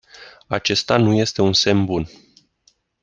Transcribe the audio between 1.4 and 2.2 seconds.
un semn bun.